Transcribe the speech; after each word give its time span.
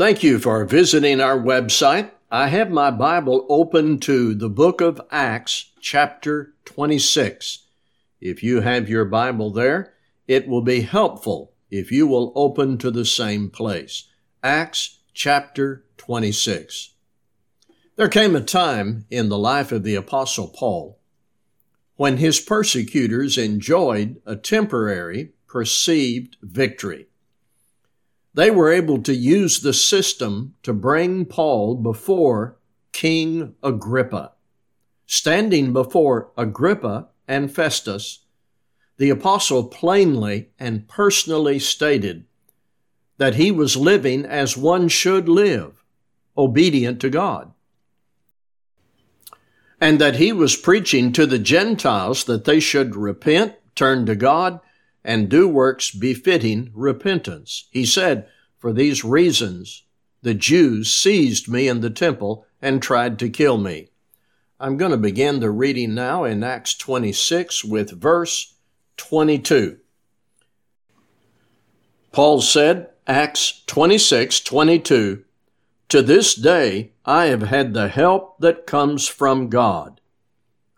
Thank 0.00 0.22
you 0.22 0.38
for 0.38 0.64
visiting 0.64 1.20
our 1.20 1.38
website. 1.38 2.10
I 2.30 2.48
have 2.48 2.70
my 2.70 2.90
Bible 2.90 3.44
open 3.50 3.98
to 4.00 4.34
the 4.34 4.48
book 4.48 4.80
of 4.80 4.98
Acts, 5.10 5.72
chapter 5.78 6.54
26. 6.64 7.66
If 8.18 8.42
you 8.42 8.62
have 8.62 8.88
your 8.88 9.04
Bible 9.04 9.52
there, 9.52 9.92
it 10.26 10.48
will 10.48 10.62
be 10.62 10.80
helpful 10.80 11.52
if 11.70 11.92
you 11.92 12.06
will 12.06 12.32
open 12.34 12.78
to 12.78 12.90
the 12.90 13.04
same 13.04 13.50
place. 13.50 14.08
Acts 14.42 15.00
chapter 15.12 15.84
26. 15.98 16.94
There 17.96 18.08
came 18.08 18.34
a 18.34 18.40
time 18.40 19.04
in 19.10 19.28
the 19.28 19.36
life 19.36 19.70
of 19.70 19.82
the 19.82 19.96
Apostle 19.96 20.48
Paul 20.48 20.98
when 21.96 22.16
his 22.16 22.40
persecutors 22.40 23.36
enjoyed 23.36 24.22
a 24.24 24.34
temporary 24.34 25.34
perceived 25.46 26.38
victory. 26.40 27.09
They 28.32 28.50
were 28.50 28.72
able 28.72 29.02
to 29.02 29.14
use 29.14 29.60
the 29.60 29.72
system 29.72 30.54
to 30.62 30.72
bring 30.72 31.24
Paul 31.24 31.74
before 31.74 32.56
King 32.92 33.54
Agrippa. 33.62 34.32
Standing 35.06 35.72
before 35.72 36.30
Agrippa 36.36 37.08
and 37.26 37.52
Festus, 37.52 38.24
the 38.98 39.10
apostle 39.10 39.64
plainly 39.64 40.50
and 40.58 40.86
personally 40.86 41.58
stated 41.58 42.24
that 43.16 43.34
he 43.34 43.50
was 43.50 43.76
living 43.76 44.24
as 44.24 44.56
one 44.56 44.88
should 44.88 45.28
live, 45.28 45.82
obedient 46.36 47.00
to 47.00 47.10
God. 47.10 47.52
And 49.80 49.98
that 49.98 50.16
he 50.16 50.32
was 50.32 50.56
preaching 50.56 51.12
to 51.12 51.26
the 51.26 51.38
Gentiles 51.38 52.24
that 52.24 52.44
they 52.44 52.60
should 52.60 52.94
repent, 52.94 53.56
turn 53.74 54.06
to 54.06 54.14
God, 54.14 54.60
and 55.04 55.28
do 55.28 55.48
works 55.48 55.90
befitting 55.90 56.70
repentance. 56.74 57.68
He 57.70 57.84
said, 57.86 58.28
For 58.58 58.72
these 58.72 59.04
reasons, 59.04 59.84
the 60.22 60.34
Jews 60.34 60.92
seized 60.92 61.48
me 61.48 61.68
in 61.68 61.80
the 61.80 61.90
temple 61.90 62.46
and 62.60 62.82
tried 62.82 63.18
to 63.20 63.30
kill 63.30 63.56
me. 63.56 63.88
I'm 64.58 64.76
going 64.76 64.90
to 64.90 64.98
begin 64.98 65.40
the 65.40 65.50
reading 65.50 65.94
now 65.94 66.24
in 66.24 66.44
Acts 66.44 66.74
26 66.74 67.64
with 67.64 67.98
verse 67.98 68.56
22. 68.98 69.78
Paul 72.12 72.42
said, 72.42 72.90
Acts 73.06 73.62
26, 73.66 74.40
22, 74.40 75.24
To 75.88 76.02
this 76.02 76.34
day 76.34 76.92
I 77.06 77.26
have 77.26 77.42
had 77.42 77.72
the 77.72 77.88
help 77.88 78.38
that 78.40 78.66
comes 78.66 79.08
from 79.08 79.48
God. 79.48 80.00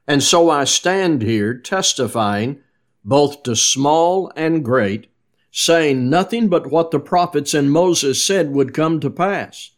And 0.07 0.23
so 0.23 0.48
I 0.51 0.64
stand 0.64 1.23
here 1.23 1.55
testifying 1.55 2.61
both 3.05 3.42
to 3.42 3.56
small 3.56 4.33
and 4.36 4.64
great, 4.64 5.08
saying 5.50 6.08
nothing 6.08 6.48
but 6.48 6.70
what 6.70 6.91
the 6.91 7.00
prophets 7.00 7.55
and 7.55 7.70
Moses 7.70 8.25
said 8.25 8.53
would 8.53 8.75
come 8.75 9.00
to 9.00 9.11
pass, 9.11 9.70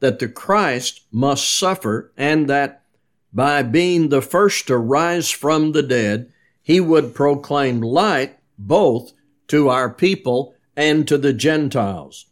that 0.00 0.18
the 0.18 0.28
Christ 0.28 1.02
must 1.10 1.56
suffer, 1.56 2.12
and 2.16 2.48
that 2.48 2.82
by 3.32 3.62
being 3.62 4.08
the 4.08 4.22
first 4.22 4.66
to 4.66 4.76
rise 4.76 5.30
from 5.30 5.72
the 5.72 5.82
dead, 5.82 6.32
he 6.62 6.80
would 6.80 7.14
proclaim 7.14 7.80
light 7.80 8.38
both 8.58 9.12
to 9.48 9.68
our 9.68 9.90
people 9.90 10.54
and 10.76 11.06
to 11.08 11.18
the 11.18 11.32
Gentiles. 11.32 12.26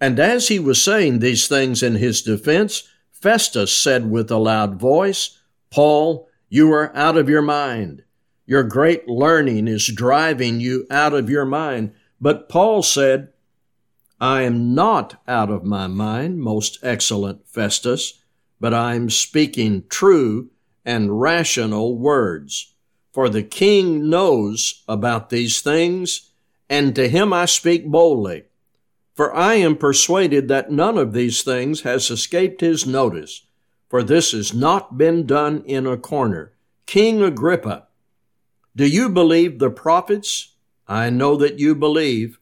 And 0.00 0.18
as 0.18 0.48
he 0.48 0.58
was 0.58 0.82
saying 0.82 1.18
these 1.18 1.48
things 1.48 1.82
in 1.82 1.96
his 1.96 2.22
defense, 2.22 2.88
Festus 3.10 3.76
said 3.76 4.10
with 4.10 4.30
a 4.30 4.36
loud 4.36 4.78
voice, 4.78 5.38
Paul, 5.70 6.28
you 6.48 6.72
are 6.72 6.94
out 6.96 7.16
of 7.16 7.28
your 7.28 7.42
mind. 7.42 8.04
Your 8.48 8.62
great 8.62 9.06
learning 9.06 9.68
is 9.68 9.92
driving 9.94 10.58
you 10.58 10.86
out 10.90 11.12
of 11.12 11.28
your 11.28 11.44
mind. 11.44 11.92
But 12.18 12.48
Paul 12.48 12.82
said, 12.82 13.28
I 14.18 14.40
am 14.40 14.74
not 14.74 15.20
out 15.28 15.50
of 15.50 15.64
my 15.66 15.86
mind, 15.86 16.40
most 16.40 16.78
excellent 16.82 17.46
Festus, 17.46 18.22
but 18.58 18.72
I 18.72 18.94
am 18.94 19.10
speaking 19.10 19.84
true 19.90 20.48
and 20.82 21.20
rational 21.20 21.98
words. 21.98 22.74
For 23.12 23.28
the 23.28 23.42
king 23.42 24.08
knows 24.08 24.82
about 24.88 25.28
these 25.28 25.60
things, 25.60 26.30
and 26.70 26.96
to 26.96 27.06
him 27.06 27.34
I 27.34 27.44
speak 27.44 27.86
boldly. 27.86 28.44
For 29.14 29.34
I 29.34 29.56
am 29.56 29.76
persuaded 29.76 30.48
that 30.48 30.72
none 30.72 30.96
of 30.96 31.12
these 31.12 31.42
things 31.42 31.82
has 31.82 32.10
escaped 32.10 32.62
his 32.62 32.86
notice, 32.86 33.44
for 33.90 34.02
this 34.02 34.32
has 34.32 34.54
not 34.54 34.96
been 34.96 35.26
done 35.26 35.62
in 35.66 35.86
a 35.86 35.98
corner. 35.98 36.54
King 36.86 37.20
Agrippa, 37.22 37.87
do 38.78 38.86
you 38.86 39.08
believe 39.08 39.58
the 39.58 39.70
prophets? 39.70 40.54
I 40.86 41.10
know 41.10 41.34
that 41.34 41.58
you 41.58 41.74
believe. 41.74 42.38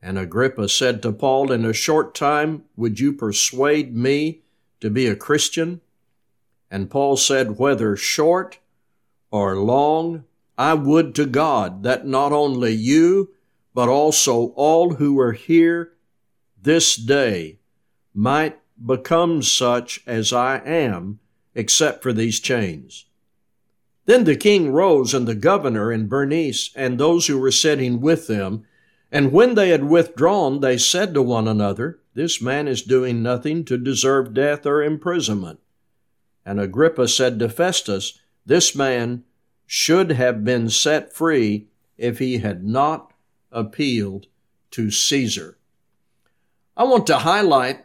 And 0.00 0.16
Agrippa 0.16 0.66
said 0.70 1.02
to 1.02 1.12
Paul, 1.12 1.52
In 1.52 1.66
a 1.66 1.74
short 1.74 2.14
time, 2.14 2.64
would 2.74 2.98
you 2.98 3.12
persuade 3.12 3.94
me 3.94 4.40
to 4.80 4.88
be 4.88 5.06
a 5.06 5.14
Christian? 5.14 5.82
And 6.70 6.88
Paul 6.88 7.18
said, 7.18 7.58
Whether 7.58 7.96
short 7.96 8.60
or 9.30 9.56
long, 9.56 10.24
I 10.56 10.72
would 10.72 11.14
to 11.16 11.26
God 11.26 11.82
that 11.82 12.06
not 12.06 12.32
only 12.32 12.72
you, 12.72 13.34
but 13.74 13.90
also 13.90 14.54
all 14.56 14.94
who 14.94 15.20
are 15.20 15.32
here 15.32 15.92
this 16.62 16.96
day 16.96 17.58
might 18.14 18.58
become 18.82 19.42
such 19.42 20.00
as 20.06 20.32
I 20.32 20.62
am, 20.64 21.18
except 21.54 22.02
for 22.02 22.14
these 22.14 22.40
chains. 22.40 23.04
Then 24.08 24.24
the 24.24 24.36
king 24.36 24.72
rose, 24.72 25.12
and 25.12 25.28
the 25.28 25.34
governor, 25.34 25.92
and 25.92 26.08
Bernice, 26.08 26.70
and 26.74 26.96
those 26.96 27.26
who 27.26 27.38
were 27.38 27.50
sitting 27.50 28.00
with 28.00 28.26
them. 28.26 28.64
And 29.12 29.32
when 29.32 29.54
they 29.54 29.68
had 29.68 29.84
withdrawn, 29.84 30.60
they 30.60 30.78
said 30.78 31.12
to 31.12 31.20
one 31.20 31.46
another, 31.46 32.00
This 32.14 32.40
man 32.40 32.68
is 32.68 32.80
doing 32.80 33.22
nothing 33.22 33.66
to 33.66 33.76
deserve 33.76 34.32
death 34.32 34.64
or 34.64 34.82
imprisonment. 34.82 35.60
And 36.42 36.58
Agrippa 36.58 37.06
said 37.06 37.38
to 37.40 37.50
Festus, 37.50 38.18
This 38.46 38.74
man 38.74 39.24
should 39.66 40.12
have 40.12 40.42
been 40.42 40.70
set 40.70 41.12
free 41.12 41.68
if 41.98 42.18
he 42.18 42.38
had 42.38 42.64
not 42.64 43.12
appealed 43.52 44.26
to 44.70 44.90
Caesar. 44.90 45.58
I 46.78 46.84
want 46.84 47.06
to 47.08 47.18
highlight 47.18 47.84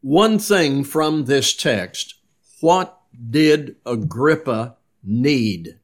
one 0.00 0.38
thing 0.38 0.84
from 0.84 1.24
this 1.24 1.52
text. 1.52 2.14
What 2.60 3.01
did 3.30 3.76
Agrippa 3.84 4.76
need? 5.02 5.78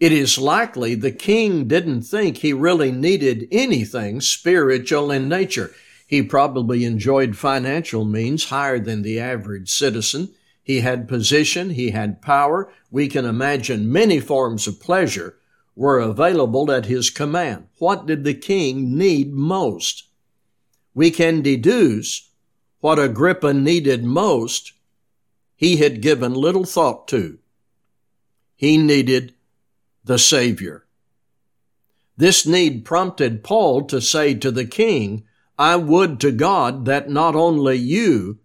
It 0.00 0.12
is 0.12 0.38
likely 0.38 0.94
the 0.94 1.10
king 1.10 1.66
didn't 1.66 2.02
think 2.02 2.38
he 2.38 2.52
really 2.52 2.92
needed 2.92 3.48
anything 3.50 4.20
spiritual 4.20 5.10
in 5.10 5.28
nature. 5.28 5.72
He 6.06 6.22
probably 6.22 6.84
enjoyed 6.84 7.36
financial 7.36 8.04
means 8.04 8.44
higher 8.44 8.78
than 8.78 9.02
the 9.02 9.18
average 9.18 9.70
citizen. 9.70 10.30
He 10.62 10.80
had 10.80 11.08
position, 11.08 11.70
he 11.70 11.90
had 11.90 12.22
power. 12.22 12.72
We 12.90 13.08
can 13.08 13.24
imagine 13.24 13.90
many 13.90 14.20
forms 14.20 14.66
of 14.66 14.80
pleasure 14.80 15.36
were 15.74 15.98
available 15.98 16.70
at 16.70 16.86
his 16.86 17.10
command. 17.10 17.66
What 17.78 18.06
did 18.06 18.24
the 18.24 18.34
king 18.34 18.96
need 18.96 19.32
most? 19.32 20.04
We 20.94 21.10
can 21.10 21.42
deduce 21.42 22.30
what 22.80 22.98
Agrippa 22.98 23.52
needed 23.52 24.04
most 24.04 24.72
he 25.58 25.78
had 25.78 26.00
given 26.00 26.32
little 26.32 26.64
thought 26.64 27.08
to. 27.08 27.36
He 28.54 28.78
needed 28.78 29.34
the 30.04 30.16
Savior. 30.16 30.86
This 32.16 32.46
need 32.46 32.84
prompted 32.84 33.42
Paul 33.42 33.82
to 33.86 34.00
say 34.00 34.34
to 34.34 34.52
the 34.52 34.64
king, 34.64 35.24
I 35.58 35.74
would 35.74 36.20
to 36.20 36.30
God 36.30 36.84
that 36.84 37.10
not 37.10 37.34
only 37.34 37.74
you, 37.74 38.38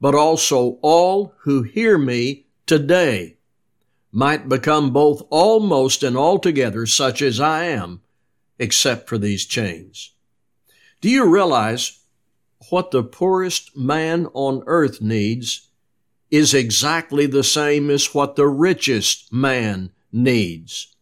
but 0.00 0.16
also 0.16 0.80
all 0.82 1.34
who 1.42 1.62
hear 1.62 1.96
me 1.96 2.46
today 2.66 3.36
might 4.10 4.48
become 4.48 4.92
both 4.92 5.22
almost 5.30 6.02
and 6.02 6.16
altogether 6.16 6.84
such 6.84 7.22
as 7.22 7.38
I 7.38 7.66
am, 7.66 8.02
except 8.58 9.08
for 9.08 9.18
these 9.18 9.46
chains. 9.46 10.14
Do 11.00 11.08
you 11.08 11.32
realize 11.32 12.00
what 12.70 12.90
the 12.90 13.04
poorest 13.04 13.76
man 13.76 14.26
on 14.34 14.64
earth 14.66 15.00
needs 15.00 15.65
is 16.30 16.54
exactly 16.54 17.26
the 17.26 17.44
same 17.44 17.90
as 17.90 18.14
what 18.14 18.36
the 18.36 18.46
richest 18.46 19.32
man 19.32 19.90
needs. 20.12 20.94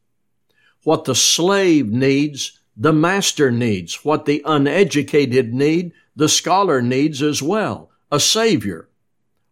What 0.83 1.05
the 1.05 1.15
slave 1.15 1.89
needs, 1.89 2.61
the 2.77 2.93
master 2.93 3.51
needs. 3.51 4.05
What 4.05 4.27
the 4.27 4.43
uneducated 4.45 5.55
need, 5.55 5.93
the 6.15 6.29
scholar 6.29 6.83
needs 6.83 7.23
as 7.23 7.43
well. 7.43 7.91
A 8.13 8.21
Savior. 8.21 8.89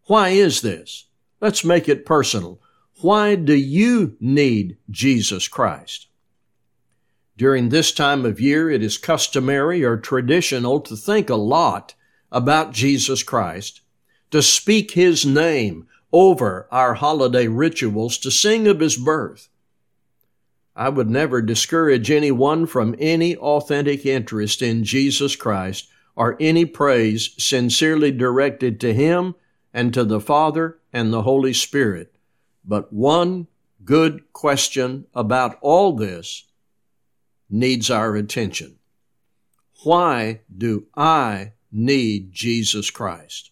Why 0.07 0.31
is 0.31 0.61
this? 0.61 1.07
Let's 1.41 1.65
make 1.65 1.89
it 1.89 2.07
personal. 2.07 2.61
Why 3.01 3.35
do 3.35 3.55
you 3.55 4.17
need 4.21 4.77
Jesus 4.91 5.49
Christ? 5.49 6.09
During 7.37 7.71
this 7.71 7.93
time 7.93 8.25
of 8.27 8.41
year, 8.41 8.71
it 8.71 8.83
is 8.83 8.99
customary 8.99 9.83
or 9.83 9.97
traditional 9.97 10.81
to 10.83 10.95
think 10.95 11.31
a 11.31 11.35
lot 11.35 11.95
about 12.31 12.73
Jesus 12.73 13.23
Christ 13.23 13.81
to 14.32 14.43
speak 14.43 14.90
His 14.90 15.25
name 15.25 15.87
over 16.12 16.67
our 16.70 16.94
holiday 16.94 17.46
rituals, 17.46 18.19
to 18.19 18.31
sing 18.31 18.67
of 18.67 18.81
His 18.81 18.96
birth. 18.96 19.49
I 20.75 20.88
would 20.88 21.08
never 21.08 21.40
discourage 21.40 22.11
anyone 22.11 22.67
from 22.67 22.96
any 22.99 23.37
authentic 23.37 24.05
interest 24.05 24.62
in 24.62 24.84
Jesus 24.84 25.37
Christ 25.37 25.88
or 26.17 26.37
any 26.40 26.64
praise 26.64 27.31
sincerely 27.38 28.11
directed 28.11 28.81
to 28.81 28.93
Him 28.93 29.34
and 29.73 29.94
to 29.94 30.05
the 30.05 30.20
Father 30.20 30.79
and 30.93 31.12
the 31.12 31.23
Holy 31.23 31.52
Spirit. 31.52 32.14
But 32.64 32.93
one 32.93 33.49
good 33.84 34.32
question 34.32 35.06
about 35.14 35.58
all 35.61 35.93
this 35.93 36.44
needs 37.50 37.90
our 37.90 38.17
attention. 38.17 38.79
Why 39.84 40.40
do 40.55 40.87
I 40.96 41.52
need 41.70 42.32
Jesus 42.32 42.90
Christ? 42.90 43.52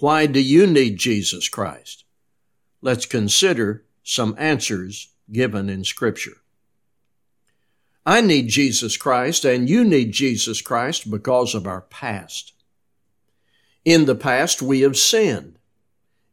Why 0.00 0.26
do 0.26 0.40
you 0.40 0.66
need 0.66 0.96
Jesus 0.96 1.48
Christ? 1.48 2.04
Let's 2.80 3.04
consider 3.04 3.84
some 4.04 4.36
answers 4.38 5.08
given 5.32 5.68
in 5.68 5.82
Scripture. 5.82 6.36
I 8.06 8.20
need 8.20 8.48
Jesus 8.48 8.96
Christ 8.96 9.44
and 9.44 9.68
you 9.68 9.84
need 9.84 10.12
Jesus 10.12 10.62
Christ 10.62 11.10
because 11.10 11.54
of 11.54 11.66
our 11.66 11.80
past. 11.80 12.52
In 13.84 14.04
the 14.04 14.14
past, 14.14 14.62
we 14.62 14.80
have 14.80 14.96
sinned. 14.96 15.58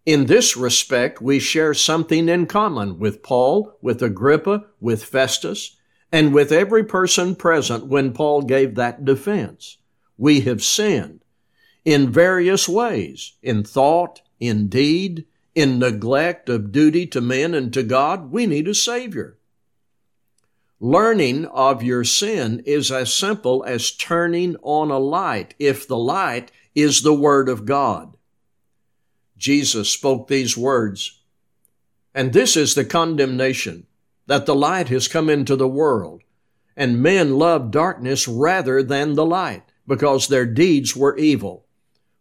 In 0.06 0.28
this 0.28 0.56
respect, 0.56 1.20
we 1.20 1.40
share 1.40 1.74
something 1.74 2.30
in 2.30 2.46
common 2.46 3.00
with 3.00 3.24
Paul, 3.24 3.76
with 3.82 4.04
Agrippa, 4.04 4.66
with 4.80 5.04
Festus, 5.04 5.76
and 6.12 6.34
with 6.34 6.52
every 6.52 6.84
person 6.84 7.36
present 7.36 7.88
when 7.88 8.14
Paul 8.14 8.44
gave 8.44 8.76
that 8.76 9.04
defense. 9.04 9.78
We 10.18 10.42
have 10.42 10.64
sinned 10.64 11.25
in 11.86 12.12
various 12.12 12.68
ways, 12.68 13.34
in 13.44 13.64
thought, 13.64 14.22
in 14.40 14.68
deed, 14.68 15.26
in 15.54 15.80
neglect 15.80 16.50
of 16.50 16.72
duty 16.72 17.08
to 17.08 17.22
men 17.22 17.54
and 17.54 17.72
to 17.74 17.84
God. 17.84 18.32
We 18.32 18.48
need 18.48 18.68
a 18.68 18.76
Savior. 18.76 19.38
Learning 20.82 21.46
of 21.46 21.82
your 21.82 22.04
sin 22.04 22.62
is 22.66 22.92
as 22.92 23.14
simple 23.14 23.64
as 23.66 23.92
turning 23.92 24.58
on 24.62 24.92
a 24.92 25.00
light 25.00 25.54
if 25.58 25.88
the 25.88 25.98
light 25.98 26.52
is 26.74 27.02
the 27.02 27.14
Word 27.14 27.48
of 27.48 27.66
God. 27.66 28.18
Jesus 29.38 29.90
spoke 29.90 30.28
these 30.28 30.58
words, 30.58 31.22
and 32.14 32.34
this 32.34 32.58
is 32.58 32.76
the 32.76 32.86
condemnation 32.86 33.86
that 34.28 34.46
the 34.46 34.56
light 34.56 34.90
has 34.90 35.08
come 35.08 35.30
into 35.30 35.56
the 35.56 35.68
world, 35.68 36.24
and 36.76 37.02
men 37.02 37.38
love 37.38 37.72
darkness 37.72 38.28
rather 38.28 38.82
than 38.82 39.14
the 39.14 39.26
light, 39.26 39.64
because 39.88 40.28
their 40.28 40.46
deeds 40.46 40.96
were 40.96 41.18
evil. 41.18 41.65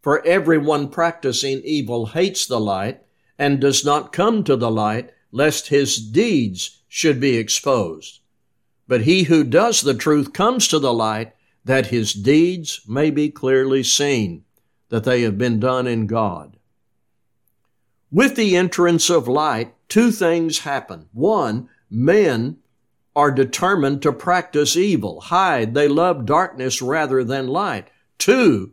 For 0.04 0.22
everyone 0.26 0.90
practicing 0.90 1.62
evil 1.64 2.04
hates 2.04 2.44
the 2.44 2.60
light 2.60 3.00
and 3.38 3.58
does 3.58 3.86
not 3.86 4.12
come 4.12 4.44
to 4.44 4.54
the 4.54 4.70
light, 4.70 5.08
lest 5.32 5.68
his 5.68 5.96
deeds 5.96 6.82
should 6.88 7.18
be 7.18 7.38
exposed. 7.38 8.20
But 8.86 9.04
he 9.04 9.22
who 9.22 9.44
does 9.44 9.80
the 9.80 9.94
truth 9.94 10.34
comes 10.34 10.68
to 10.68 10.78
the 10.78 10.92
light, 10.92 11.32
that 11.64 11.86
his 11.86 12.12
deeds 12.12 12.82
may 12.86 13.08
be 13.08 13.30
clearly 13.30 13.82
seen, 13.82 14.44
that 14.90 15.04
they 15.04 15.22
have 15.22 15.38
been 15.38 15.58
done 15.58 15.86
in 15.86 16.06
God. 16.06 16.58
With 18.12 18.36
the 18.36 18.58
entrance 18.58 19.08
of 19.08 19.26
light, 19.26 19.72
two 19.88 20.10
things 20.10 20.58
happen. 20.58 21.08
One, 21.14 21.70
men 21.88 22.58
are 23.16 23.30
determined 23.30 24.02
to 24.02 24.12
practice 24.12 24.76
evil, 24.76 25.22
hide. 25.22 25.72
They 25.72 25.88
love 25.88 26.26
darkness 26.26 26.82
rather 26.82 27.24
than 27.24 27.46
light. 27.46 27.88
Two, 28.18 28.72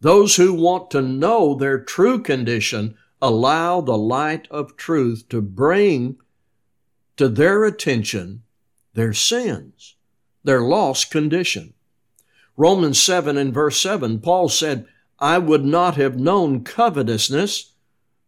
those 0.00 0.36
who 0.36 0.54
want 0.54 0.90
to 0.90 1.02
know 1.02 1.54
their 1.54 1.78
true 1.78 2.22
condition 2.22 2.96
allow 3.20 3.80
the 3.80 3.98
light 3.98 4.48
of 4.50 4.76
truth 4.76 5.28
to 5.28 5.42
bring 5.42 6.16
to 7.16 7.28
their 7.28 7.64
attention 7.64 8.42
their 8.94 9.12
sins, 9.12 9.96
their 10.42 10.62
lost 10.62 11.10
condition. 11.10 11.74
Romans 12.56 13.00
7 13.00 13.36
and 13.36 13.52
verse 13.52 13.80
7, 13.80 14.20
Paul 14.20 14.48
said, 14.48 14.86
I 15.18 15.38
would 15.38 15.64
not 15.64 15.96
have 15.96 16.18
known 16.18 16.64
covetousness 16.64 17.72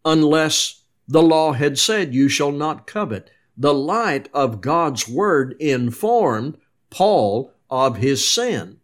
unless 0.04 0.82
the 1.08 1.22
law 1.22 1.52
had 1.52 1.78
said, 1.78 2.14
You 2.14 2.28
shall 2.28 2.52
not 2.52 2.86
covet 2.86 3.30
the 3.56 3.74
light 3.74 4.28
of 4.32 4.60
God's 4.60 5.08
Word 5.08 5.54
informed 5.58 6.58
Paul 6.90 7.52
of 7.70 7.96
his 7.96 8.26
sin. 8.28 8.78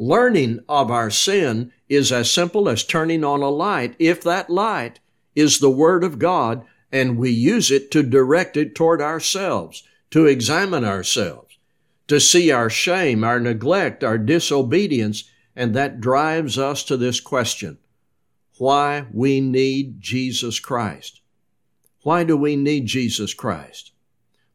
Learning 0.00 0.60
of 0.68 0.92
our 0.92 1.10
sin 1.10 1.72
is 1.88 2.12
as 2.12 2.32
simple 2.32 2.68
as 2.68 2.84
turning 2.84 3.24
on 3.24 3.42
a 3.42 3.50
light 3.50 3.96
if 3.98 4.22
that 4.22 4.48
light 4.48 5.00
is 5.34 5.58
the 5.58 5.70
Word 5.70 6.04
of 6.04 6.20
God 6.20 6.64
and 6.92 7.18
we 7.18 7.30
use 7.30 7.72
it 7.72 7.90
to 7.90 8.04
direct 8.04 8.56
it 8.56 8.76
toward 8.76 9.02
ourselves, 9.02 9.82
to 10.12 10.24
examine 10.24 10.84
ourselves, 10.84 11.58
to 12.06 12.20
see 12.20 12.52
our 12.52 12.70
shame, 12.70 13.24
our 13.24 13.40
neglect, 13.40 14.04
our 14.04 14.18
disobedience, 14.18 15.24
and 15.56 15.74
that 15.74 16.00
drives 16.00 16.56
us 16.56 16.84
to 16.84 16.96
this 16.96 17.20
question 17.20 17.78
why 18.58 19.06
we 19.12 19.40
need 19.40 20.00
Jesus 20.00 20.60
Christ. 20.60 21.20
Why 22.02 22.22
do 22.22 22.36
we 22.36 22.54
need 22.54 22.86
Jesus 22.86 23.34
Christ? 23.34 23.92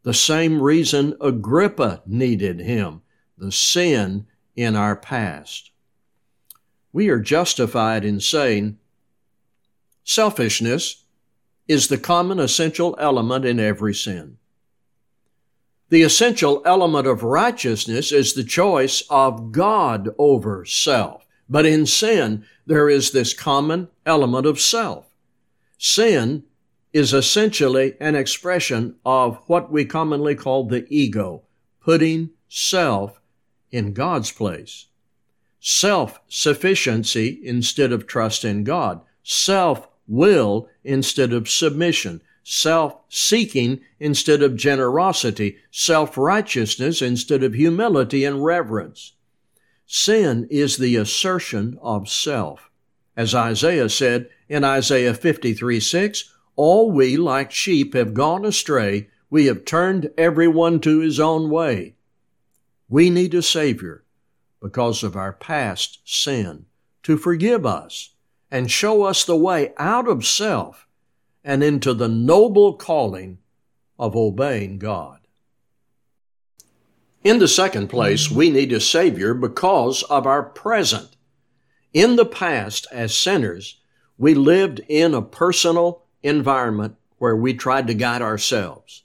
The 0.03 0.13
same 0.13 0.61
reason 0.61 1.15
Agrippa 1.21 2.01
needed 2.05 2.61
him, 2.61 3.01
the 3.37 3.51
sin 3.51 4.27
in 4.55 4.75
our 4.75 4.95
past. 4.95 5.71
We 6.91 7.09
are 7.09 7.19
justified 7.19 8.05
in 8.05 8.19
saying 8.19 8.77
selfishness 10.03 11.03
is 11.67 11.88
the 11.88 11.97
common 11.97 12.39
essential 12.39 12.95
element 13.00 13.45
in 13.45 13.59
every 13.59 13.95
sin. 13.95 14.38
The 15.89 16.01
essential 16.01 16.61
element 16.65 17.07
of 17.07 17.23
righteousness 17.23 18.11
is 18.11 18.33
the 18.33 18.44
choice 18.44 19.03
of 19.09 19.51
God 19.51 20.09
over 20.17 20.65
self. 20.65 21.25
But 21.50 21.65
in 21.65 21.85
sin, 21.85 22.45
there 22.65 22.89
is 22.89 23.11
this 23.11 23.33
common 23.33 23.89
element 24.05 24.45
of 24.45 24.59
self. 24.59 25.05
Sin 25.77 26.44
is 26.94 27.13
essentially 27.13 27.95
an 28.00 28.15
expression 28.15 28.95
of 29.05 29.38
what 29.47 29.71
we 29.71 29.85
commonly 29.85 30.35
call 30.35 30.65
the 30.65 30.85
ego, 30.89 31.44
putting 31.81 32.29
self 32.47 33.19
in 33.73 33.91
God's 33.91 34.31
place. 34.31 34.85
Self 35.59 36.21
sufficiency 36.29 37.41
instead 37.43 37.91
of 37.91 38.07
trust 38.07 38.45
in 38.45 38.63
God. 38.63 39.01
Self 39.23 39.89
will 40.07 40.69
instead 40.83 41.33
of 41.33 41.49
submission. 41.49 42.21
Self 42.43 42.95
seeking 43.09 43.81
instead 43.99 44.43
of 44.43 44.55
generosity. 44.55 45.57
Self 45.71 46.17
righteousness 46.17 47.01
instead 47.01 47.43
of 47.43 47.55
humility 47.55 48.23
and 48.23 48.45
reverence. 48.45 49.13
Sin 49.87 50.47
is 50.51 50.77
the 50.77 50.95
assertion 50.95 51.79
of 51.81 52.07
self. 52.07 52.69
As 53.17 53.33
Isaiah 53.33 53.89
said 53.89 54.29
in 54.48 54.63
Isaiah 54.63 55.13
53 55.13 55.79
6, 55.79 56.33
all 56.55 56.91
we, 56.91 57.17
like 57.17 57.51
sheep, 57.51 57.95
have 57.95 58.13
gone 58.13 58.45
astray. 58.45 59.07
We 59.31 59.48
have 59.48 59.65
turned 59.65 60.12
everyone 60.17 60.79
to 60.81 61.00
his 61.00 61.19
own 61.19 61.50
way. 61.50 61.95
We 62.93 63.09
need 63.09 63.33
a 63.33 63.41
Savior 63.41 64.03
because 64.62 65.01
of 65.01 65.15
our 65.15 65.33
past 65.33 66.01
sin 66.05 66.67
to 67.01 67.17
forgive 67.17 67.65
us 67.65 68.13
and 68.51 68.69
show 68.69 69.01
us 69.01 69.25
the 69.25 69.35
way 69.35 69.73
out 69.79 70.07
of 70.07 70.27
self 70.27 70.88
and 71.43 71.63
into 71.63 71.95
the 71.95 72.07
noble 72.07 72.75
calling 72.75 73.39
of 73.97 74.15
obeying 74.15 74.77
God. 74.77 75.21
In 77.23 77.39
the 77.39 77.47
second 77.47 77.88
place, 77.88 78.29
we 78.29 78.51
need 78.51 78.71
a 78.71 78.79
Savior 78.79 79.33
because 79.33 80.03
of 80.03 80.27
our 80.27 80.43
present. 80.43 81.15
In 81.93 82.15
the 82.15 82.27
past, 82.27 82.85
as 82.91 83.17
sinners, 83.17 83.81
we 84.19 84.35
lived 84.35 84.81
in 84.88 85.15
a 85.15 85.23
personal 85.23 86.03
environment 86.21 86.97
where 87.17 87.35
we 87.35 87.55
tried 87.55 87.88
to 87.88 87.95
guide 87.95 88.21
ourselves. 88.21 89.01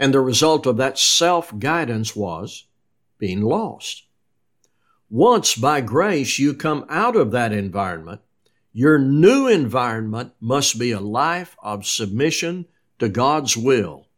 And 0.00 0.12
the 0.12 0.18
result 0.18 0.66
of 0.66 0.78
that 0.78 0.98
self 0.98 1.56
guidance 1.60 2.16
was 2.16 2.64
being 3.22 3.40
lost. 3.40 4.02
Once 5.08 5.54
by 5.54 5.80
grace 5.80 6.40
you 6.40 6.52
come 6.52 6.84
out 6.88 7.14
of 7.14 7.30
that 7.30 7.52
environment, 7.52 8.20
your 8.72 8.98
new 8.98 9.46
environment 9.46 10.32
must 10.40 10.76
be 10.76 10.90
a 10.90 10.98
life 10.98 11.56
of 11.62 11.86
submission 11.86 12.66
to 12.98 13.08
God's 13.08 13.56
will, 13.56 14.08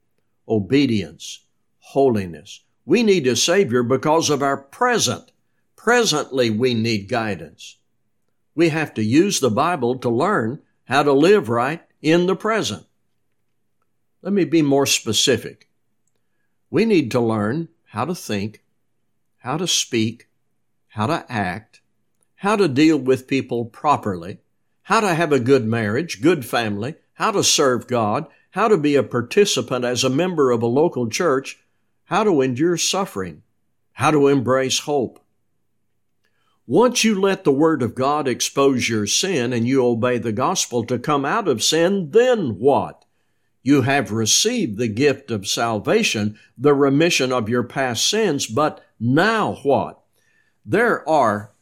obedience, 0.48 1.44
holiness. 1.80 2.64
We 2.86 3.02
need 3.02 3.26
a 3.26 3.36
Savior 3.36 3.82
because 3.82 4.30
of 4.30 4.42
our 4.42 4.56
present. 4.56 5.32
Presently, 5.76 6.48
we 6.48 6.72
need 6.72 7.06
guidance. 7.06 7.76
We 8.54 8.70
have 8.70 8.94
to 8.94 9.04
use 9.04 9.38
the 9.38 9.50
Bible 9.50 9.98
to 9.98 10.08
learn 10.08 10.62
how 10.84 11.02
to 11.02 11.12
live 11.12 11.50
right 11.50 11.82
in 12.00 12.24
the 12.24 12.36
present. 12.36 12.86
Let 14.22 14.32
me 14.32 14.46
be 14.46 14.62
more 14.62 14.86
specific. 14.86 15.68
We 16.70 16.86
need 16.86 17.10
to 17.10 17.20
learn 17.20 17.68
how 17.84 18.06
to 18.06 18.14
think, 18.14 18.63
how 19.44 19.58
to 19.58 19.68
speak, 19.68 20.26
how 20.88 21.06
to 21.06 21.22
act, 21.30 21.82
how 22.36 22.56
to 22.56 22.66
deal 22.66 22.96
with 22.96 23.28
people 23.28 23.66
properly, 23.66 24.38
how 24.84 25.00
to 25.00 25.14
have 25.14 25.32
a 25.32 25.38
good 25.38 25.66
marriage, 25.66 26.22
good 26.22 26.46
family, 26.46 26.94
how 27.12 27.30
to 27.30 27.44
serve 27.44 27.86
God, 27.86 28.26
how 28.52 28.68
to 28.68 28.78
be 28.78 28.96
a 28.96 29.02
participant 29.02 29.84
as 29.84 30.02
a 30.02 30.08
member 30.08 30.50
of 30.50 30.62
a 30.62 30.66
local 30.66 31.10
church, 31.10 31.58
how 32.04 32.24
to 32.24 32.40
endure 32.40 32.78
suffering, 32.78 33.42
how 33.92 34.10
to 34.10 34.28
embrace 34.28 34.78
hope. 34.78 35.22
Once 36.66 37.04
you 37.04 37.20
let 37.20 37.44
the 37.44 37.52
Word 37.52 37.82
of 37.82 37.94
God 37.94 38.26
expose 38.26 38.88
your 38.88 39.06
sin 39.06 39.52
and 39.52 39.68
you 39.68 39.84
obey 39.84 40.16
the 40.16 40.32
gospel 40.32 40.86
to 40.86 40.98
come 40.98 41.26
out 41.26 41.48
of 41.48 41.62
sin, 41.62 42.12
then 42.12 42.58
what? 42.58 43.04
You 43.62 43.82
have 43.82 44.10
received 44.10 44.78
the 44.78 44.88
gift 44.88 45.30
of 45.30 45.46
salvation, 45.46 46.38
the 46.56 46.72
remission 46.72 47.30
of 47.30 47.50
your 47.50 47.62
past 47.62 48.08
sins, 48.08 48.46
but 48.46 48.82
now 49.04 49.56
what? 49.64 50.00
There 50.64 51.06
are 51.06 51.52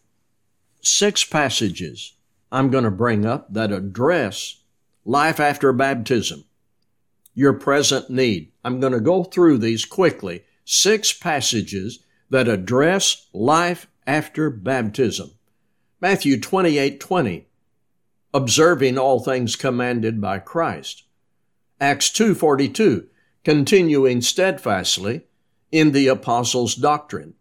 six 0.80 1.24
passages 1.24 2.14
I'm 2.52 2.70
going 2.70 2.84
to 2.84 2.90
bring 2.90 3.26
up 3.26 3.52
that 3.52 3.72
address 3.72 4.62
life 5.04 5.40
after 5.40 5.72
baptism, 5.72 6.44
your 7.34 7.54
present 7.54 8.10
need. 8.10 8.52
I'm 8.64 8.78
going 8.78 8.92
to 8.92 9.00
go 9.00 9.24
through 9.24 9.58
these 9.58 9.84
quickly. 9.84 10.44
Six 10.64 11.12
passages 11.12 12.04
that 12.30 12.46
address 12.46 13.26
life 13.32 13.88
after 14.06 14.48
baptism. 14.48 15.32
Matthew 16.00 16.40
28 16.40 17.00
20, 17.00 17.48
observing 18.32 18.98
all 18.98 19.18
things 19.18 19.56
commanded 19.56 20.20
by 20.20 20.38
Christ. 20.38 21.02
Acts 21.80 22.08
2 22.10 22.36
42, 22.36 23.08
continuing 23.42 24.20
steadfastly 24.20 25.22
in 25.72 25.92
the 25.92 26.06
apostles' 26.06 26.74
doctrine. 26.74 27.34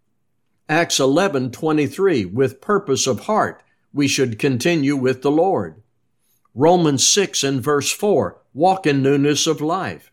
Acts 0.70 1.00
11:23 1.00 2.26
with 2.26 2.62
purpose 2.62 3.06
of 3.06 3.22
heart, 3.22 3.62
we 3.94 4.08
should 4.08 4.40
continue 4.40 4.96
with 4.96 5.22
the 5.22 5.30
Lord. 5.30 5.84
Romans 6.56 7.06
6 7.06 7.44
and 7.44 7.62
verse 7.62 7.92
4, 7.92 8.42
walk 8.54 8.88
in 8.88 9.04
newness 9.04 9.48
of 9.48 9.60
life. 9.60 10.12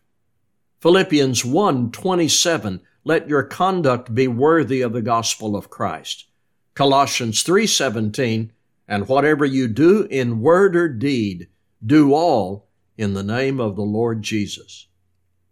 Philippians 0.81 1.45
1 1.45 1.91
27, 1.91 2.81
let 3.05 3.29
your 3.29 3.43
conduct 3.43 4.13
be 4.13 4.27
worthy 4.27 4.81
of 4.81 4.91
the 4.91 5.01
gospel 5.01 5.55
of 5.55 5.69
Christ. 5.69 6.25
Colossians 6.73 7.41
3:17, 7.43 8.51
and 8.87 9.07
whatever 9.07 9.45
you 9.45 9.67
do 9.69 10.03
in 10.09 10.41
word 10.41 10.75
or 10.75 10.89
deed, 10.89 11.47
do 11.85 12.13
all 12.13 12.67
in 12.97 13.13
the 13.13 13.23
name 13.23 13.61
of 13.61 13.77
the 13.77 13.81
Lord 13.81 14.21
Jesus. 14.21 14.87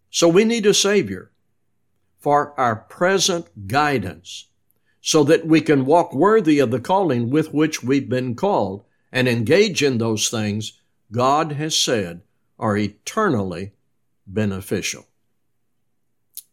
So 0.10 0.28
we 0.28 0.44
need 0.44 0.66
a 0.66 0.74
savior 0.74 1.32
for 2.20 2.60
our 2.60 2.76
present 2.76 3.68
guidance 3.68 4.48
so 5.02 5.24
that 5.24 5.48
we 5.48 5.62
can 5.62 5.86
walk 5.86 6.14
worthy 6.14 6.60
of 6.60 6.72
the 6.72 6.80
calling 6.80 7.30
with 7.30 7.54
which 7.54 7.84
we've 7.84 8.10
been 8.10 8.36
called 8.36 8.84
and 9.12 9.28
engage 9.28 9.82
in 9.82 9.98
those 9.98 10.30
things 10.30 10.74
God 11.12 11.54
has 11.54 11.78
said 11.78 12.22
are 12.60 12.78
eternally 12.78 13.72
beneficial. 14.26 15.06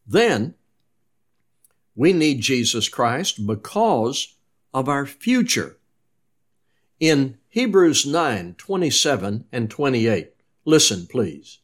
Then 0.07 0.55
we 1.97 2.13
need 2.13 2.41
Jesus 2.41 2.89
Christ 2.89 3.47
because 3.47 4.35
of 4.73 4.89
our 4.89 5.07
future. 5.07 5.77
In 7.01 7.39
Hebrews 7.49 8.07
9 8.07 8.55
27 8.57 9.45
and 9.53 9.71
28, 9.71 10.33
listen, 10.65 11.07
please. 11.07 11.59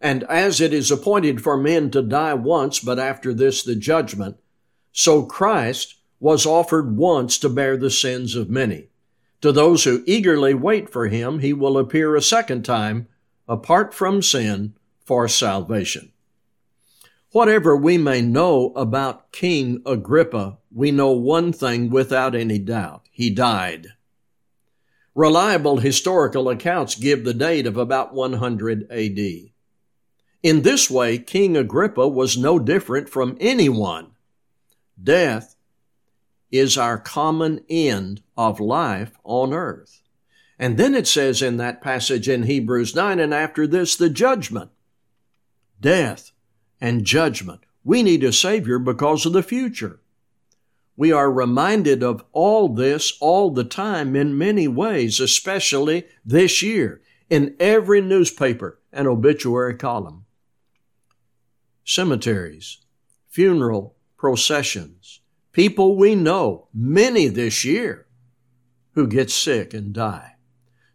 And 0.00 0.22
as 0.24 0.60
it 0.60 0.72
is 0.72 0.90
appointed 0.90 1.42
for 1.42 1.56
men 1.56 1.90
to 1.90 2.02
die 2.02 2.34
once, 2.34 2.78
but 2.78 2.98
after 2.98 3.34
this 3.34 3.62
the 3.62 3.74
judgment, 3.74 4.36
so 4.92 5.24
Christ 5.24 5.96
was 6.20 6.46
offered 6.46 6.96
once 6.96 7.38
to 7.38 7.48
bear 7.48 7.76
the 7.76 7.90
sins 7.90 8.34
of 8.34 8.50
many. 8.50 8.88
To 9.40 9.52
those 9.52 9.84
who 9.84 10.02
eagerly 10.06 10.54
wait 10.54 10.90
for 10.90 11.06
him, 11.06 11.38
he 11.38 11.52
will 11.52 11.78
appear 11.78 12.16
a 12.16 12.22
second 12.22 12.64
time, 12.64 13.08
apart 13.48 13.94
from 13.94 14.22
sin, 14.22 14.74
for 15.04 15.28
salvation. 15.28 16.12
Whatever 17.30 17.76
we 17.76 17.98
may 17.98 18.20
know 18.20 18.72
about 18.74 19.32
King 19.32 19.82
Agrippa, 19.86 20.58
we 20.72 20.90
know 20.90 21.12
one 21.12 21.52
thing 21.52 21.90
without 21.90 22.34
any 22.34 22.58
doubt. 22.58 23.02
He 23.10 23.30
died. 23.30 23.88
Reliable 25.14 25.78
historical 25.78 26.48
accounts 26.48 26.94
give 26.94 27.24
the 27.24 27.34
date 27.34 27.66
of 27.66 27.76
about 27.76 28.14
100 28.14 28.90
AD. 28.90 29.18
In 30.42 30.62
this 30.62 30.88
way, 30.88 31.18
King 31.18 31.56
Agrippa 31.56 32.06
was 32.06 32.38
no 32.38 32.58
different 32.60 33.08
from 33.08 33.36
anyone. 33.40 34.12
Death 35.02 35.56
is 36.52 36.78
our 36.78 36.96
common 36.96 37.64
end 37.68 38.22
of 38.36 38.60
life 38.60 39.18
on 39.24 39.52
earth. 39.52 40.00
And 40.58 40.76
then 40.76 40.94
it 40.94 41.06
says 41.06 41.42
in 41.42 41.56
that 41.56 41.82
passage 41.82 42.28
in 42.28 42.44
Hebrews 42.44 42.94
9, 42.94 43.18
and 43.18 43.34
after 43.34 43.66
this, 43.66 43.96
the 43.96 44.08
judgment. 44.08 44.70
Death 45.80 46.32
and 46.80 47.04
judgment. 47.04 47.60
We 47.84 48.02
need 48.02 48.22
a 48.22 48.32
Savior 48.32 48.78
because 48.78 49.26
of 49.26 49.32
the 49.32 49.42
future. 49.42 50.00
We 50.96 51.12
are 51.12 51.30
reminded 51.30 52.02
of 52.02 52.24
all 52.32 52.68
this 52.68 53.16
all 53.20 53.50
the 53.50 53.64
time 53.64 54.16
in 54.16 54.38
many 54.38 54.66
ways, 54.66 55.20
especially 55.20 56.06
this 56.24 56.60
year, 56.62 57.00
in 57.30 57.56
every 57.60 58.00
newspaper 58.00 58.80
and 58.92 59.06
obituary 59.06 59.74
column. 59.74 60.24
Cemeteries, 61.88 62.78
funeral 63.30 63.96
processions, 64.18 65.20
people 65.52 65.96
we 65.96 66.14
know, 66.14 66.68
many 66.74 67.28
this 67.28 67.64
year, 67.64 68.06
who 68.92 69.06
get 69.06 69.30
sick 69.30 69.72
and 69.72 69.94
die. 69.94 70.34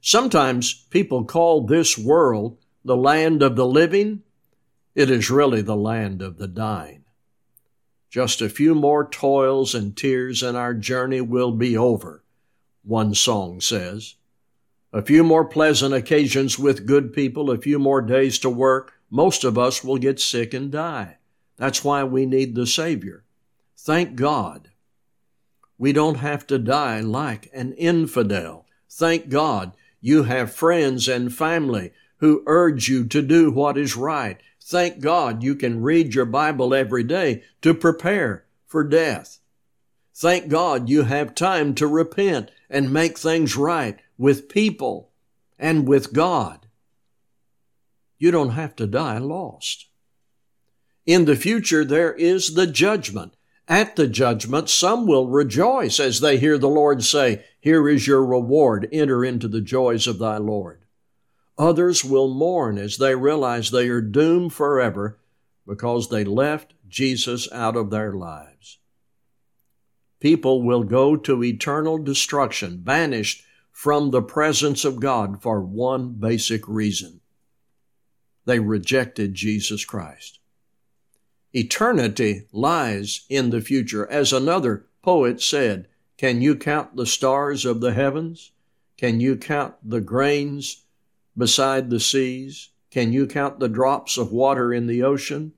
Sometimes 0.02 0.86
people 0.92 1.26
call 1.26 1.66
this 1.66 1.98
world 1.98 2.60
the 2.86 2.96
land 2.96 3.42
of 3.42 3.56
the 3.56 3.66
living 3.66 4.22
it 4.94 5.10
is 5.10 5.32
really 5.32 5.64
the 5.64 5.76
land 5.76 6.22
of 6.22 6.38
the 6.38 6.48
dying. 6.48 7.06
Just 8.12 8.40
a 8.40 8.48
few 8.48 8.76
more 8.76 9.10
toils 9.10 9.74
and 9.74 9.98
tears 9.98 10.44
and 10.44 10.56
our 10.56 10.76
journey 10.76 11.22
will 11.22 11.54
be 11.54 11.76
over, 11.76 12.24
one 12.84 13.16
song 13.16 13.60
says. 13.62 14.14
A 14.92 15.02
few 15.02 15.24
more 15.24 15.46
pleasant 15.46 15.96
occasions 15.96 16.60
with 16.60 16.86
good 16.86 17.14
people, 17.14 17.50
a 17.50 17.58
few 17.58 17.80
more 17.80 18.04
days 18.04 18.38
to 18.40 18.50
work, 18.52 18.93
most 19.14 19.44
of 19.44 19.58
us 19.58 19.84
will 19.84 19.98
get 19.98 20.20
sick 20.20 20.54
and 20.54 20.72
die. 20.72 21.18
That's 21.58 21.84
why 21.84 22.04
we 22.04 22.26
need 22.26 22.56
the 22.56 22.68
Savior. 22.68 23.24
Thank 23.78 24.16
God. 24.16 24.72
We 25.78 25.94
don't 25.94 26.18
have 26.18 26.48
to 26.48 26.58
die 26.58 27.00
like 27.00 27.50
an 27.54 27.74
infidel. 27.74 28.66
Thank 28.90 29.30
God 29.30 29.74
you 30.02 30.24
have 30.24 30.54
friends 30.54 31.08
and 31.08 31.34
family 31.34 31.94
who 32.18 32.44
urge 32.48 32.90
you 32.90 33.06
to 33.06 33.22
do 33.22 33.52
what 33.52 33.78
is 33.78 33.96
right 33.96 34.42
Thank 34.66 35.02
God 35.02 35.44
you 35.44 35.56
can 35.56 35.82
read 35.82 36.16
your 36.16 36.26
Bible 36.26 36.74
every 36.74 37.04
day 37.04 37.44
to 37.62 37.74
prepare 37.74 38.46
for 38.66 38.84
death. 38.86 39.40
Thank 40.16 40.48
God 40.48 40.90
you 40.90 41.04
have 41.04 41.36
time 41.36 41.76
to 41.76 41.88
repent 41.88 42.50
and 42.70 42.94
make 42.94 43.18
things 43.18 43.58
right 43.58 44.00
with 44.18 44.48
people 44.48 45.12
and 45.60 45.86
with 45.86 46.14
God. 46.14 46.66
You 48.24 48.32
don't 48.32 48.52
have 48.52 48.74
to 48.78 48.88
die 48.88 49.18
lost. 49.18 49.90
In 51.06 51.26
the 51.26 51.36
future, 51.36 51.84
there 51.84 52.14
is 52.14 52.54
the 52.54 52.66
judgment. 52.66 53.36
At 53.68 53.98
the 53.98 54.08
judgment, 54.08 54.70
some 54.70 55.06
will 55.06 55.28
rejoice 55.28 56.00
as 56.00 56.22
they 56.22 56.38
hear 56.38 56.58
the 56.58 56.70
Lord 56.70 57.04
say, 57.04 57.44
Here 57.60 57.90
is 57.90 58.08
your 58.08 58.26
reward. 58.26 58.88
Enter 58.94 59.26
into 59.26 59.50
the 59.50 59.60
joys 59.60 60.08
of 60.08 60.20
thy 60.20 60.38
Lord. 60.38 60.86
Others 61.58 62.06
will 62.06 62.34
mourn 62.34 62.78
as 62.78 62.96
they 62.96 63.14
realize 63.14 63.72
they 63.72 63.90
are 63.90 64.00
doomed 64.00 64.54
forever 64.54 65.20
because 65.68 66.08
they 66.08 66.24
left 66.24 66.76
Jesus 66.88 67.52
out 67.52 67.76
of 67.76 67.90
their 67.90 68.14
lives. 68.14 68.80
People 70.22 70.64
will 70.64 70.84
go 70.84 71.18
to 71.18 71.44
eternal 71.44 71.98
destruction, 71.98 72.78
banished 72.78 73.44
from 73.74 74.12
the 74.12 74.22
presence 74.22 74.86
of 74.86 75.02
God 75.02 75.42
for 75.42 75.60
one 75.60 76.14
basic 76.14 76.66
reason. 76.70 77.20
They 78.46 78.60
rejected 78.60 79.34
Jesus 79.34 79.86
Christ. 79.86 80.40
Eternity 81.54 82.48
lies 82.52 83.26
in 83.30 83.52
the 83.52 83.62
future. 83.62 84.10
As 84.10 84.34
another 84.34 84.86
poet 85.02 85.42
said, 85.42 85.88
Can 86.18 86.42
you 86.42 86.56
count 86.56 86.96
the 86.96 87.06
stars 87.06 87.66
of 87.66 87.80
the 87.80 87.94
heavens? 87.94 88.52
Can 88.98 89.20
you 89.20 89.36
count 89.36 89.76
the 89.84 90.02
grains 90.02 90.84
beside 91.38 91.90
the 91.90 92.00
seas? 92.00 92.70
Can 92.90 93.14
you 93.14 93.28
count 93.28 93.60
the 93.60 93.70
drops 93.70 94.18
of 94.18 94.32
water 94.32 94.74
in 94.74 94.88
the 94.88 95.04
ocean? 95.04 95.54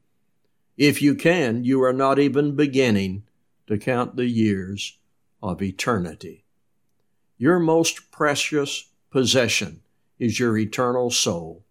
If 0.77 1.01
you 1.01 1.15
can, 1.15 1.63
you 1.63 1.81
are 1.83 1.93
not 1.93 2.19
even 2.19 2.55
beginning 2.55 3.23
to 3.67 3.77
count 3.77 4.15
the 4.15 4.27
years 4.27 4.97
of 5.41 5.61
eternity. 5.61 6.43
Your 7.37 7.59
most 7.59 8.11
precious 8.11 8.89
possession 9.09 9.81
is 10.19 10.39
your 10.39 10.57
eternal 10.57 11.11
soul. 11.11 11.64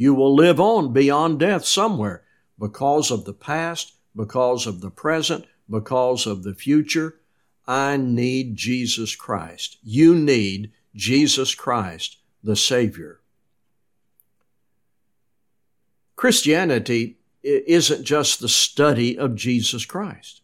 You 0.00 0.14
will 0.14 0.34
live 0.34 0.58
on 0.58 0.94
beyond 0.94 1.40
death 1.40 1.66
somewhere 1.66 2.24
because 2.58 3.10
of 3.10 3.26
the 3.26 3.34
past, 3.34 3.92
because 4.16 4.66
of 4.66 4.80
the 4.80 4.88
present, 4.88 5.44
because 5.68 6.26
of 6.26 6.42
the 6.42 6.54
future. 6.54 7.20
I 7.66 7.98
need 7.98 8.56
Jesus 8.56 9.14
Christ. 9.14 9.76
You 9.82 10.14
need 10.14 10.72
Jesus 10.94 11.54
Christ, 11.54 12.16
the 12.42 12.56
Savior. 12.56 13.20
Christianity 16.16 17.18
isn't 17.42 18.02
just 18.02 18.40
the 18.40 18.48
study 18.48 19.18
of 19.18 19.34
Jesus 19.34 19.84
Christ. 19.84 20.40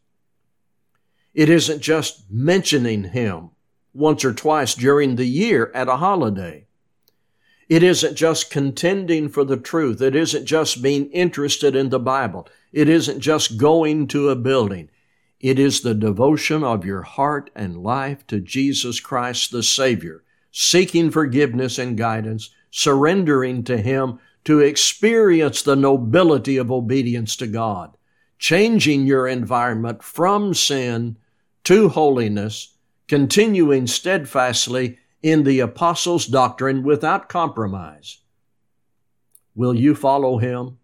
It 1.33 1.49
isn't 1.49 1.81
just 1.81 2.31
mentioning 2.31 3.05
Him 3.05 3.53
once 3.95 4.23
or 4.23 4.35
twice 4.35 4.75
during 4.75 5.17
the 5.17 5.25
year 5.25 5.73
at 5.75 5.89
a 5.89 5.97
holiday. 5.97 6.66
It 7.69 7.83
isn't 7.83 8.15
just 8.15 8.51
contending 8.51 9.29
for 9.29 9.45
the 9.45 9.57
truth. 9.57 10.01
It 10.01 10.15
isn't 10.15 10.47
just 10.47 10.83
being 10.83 11.11
interested 11.11 11.75
in 11.75 11.89
the 11.89 11.99
Bible. 11.99 12.49
It 12.73 12.89
isn't 12.89 13.21
just 13.21 13.57
going 13.57 14.07
to 14.09 14.29
a 14.29 14.37
building. 14.37 14.89
It 15.41 15.59
is 15.59 15.81
the 15.81 15.95
devotion 15.95 16.63
of 16.63 16.85
your 16.85 17.03
heart 17.03 17.51
and 17.55 17.83
life 17.83 18.27
to 18.29 18.41
Jesus 18.41 19.01
Christ 19.01 19.51
the 19.51 19.63
Savior, 19.63 20.23
seeking 20.53 21.11
forgiveness 21.11 21.79
and 21.79 21.99
guidance, 21.99 22.51
surrendering 22.71 23.65
to 23.65 23.77
Him 23.79 24.19
to 24.45 24.61
experience 24.61 25.63
the 25.63 25.77
nobility 25.77 26.57
of 26.57 26.71
obedience 26.71 27.35
to 27.37 27.49
God, 27.49 27.97
changing 28.39 29.07
your 29.07 29.27
environment 29.27 30.05
from 30.05 30.55
sin 30.55 31.17
to 31.65 31.89
holiness, 31.89 32.77
continuing 33.09 33.89
steadfastly 33.89 34.99
in 35.27 35.43
the 35.43 35.59
apostles' 35.59 36.25
doctrine 36.25 36.85
without 36.85 37.29
compromise. 37.29 38.19
Will 39.57 39.75
you 39.75 39.93
follow 39.93 40.39
him? 40.39 40.79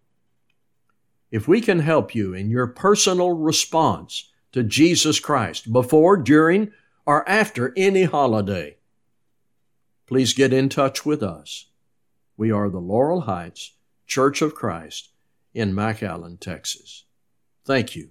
If 1.31 1.47
we 1.47 1.61
can 1.61 1.79
help 1.79 2.13
you 2.13 2.35
in 2.35 2.51
your 2.51 2.67
personal 2.67 3.35
response 3.35 4.33
to 4.51 4.65
Jesus 4.65 5.21
Christ 5.21 5.73
before, 5.73 6.17
during, 6.17 6.73
or 7.07 7.27
after 7.29 7.73
any 7.77 8.03
holiday, 8.03 8.79
please 10.09 10.35
get 10.35 10.53
in 10.53 10.69
touch 10.69 11.07
with 11.07 11.23
us. 11.23 11.67
We 12.37 12.51
are 12.51 12.69
the 12.69 12.81
Laurel 12.81 13.21
Heights 13.21 13.75
Church 14.09 14.43
of 14.43 14.57
Christ 14.57 15.11
in 15.55 15.73
McAllen, 15.73 16.41
Texas. 16.41 17.05
Thank 17.65 17.95
you 17.95 18.11